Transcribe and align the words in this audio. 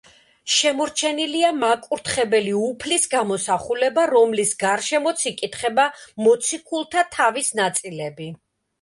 შემორჩენილია 0.51 1.51
მაკურთხებელი 1.63 2.55
უფლის 2.61 3.05
გამოსახულება, 3.13 4.07
რომლის 4.15 4.57
გარშემოც 4.67 5.25
იკითხება 5.35 5.89
მოციქულთა 6.29 7.09
თავის 7.21 7.57
ნაწილები. 7.65 8.37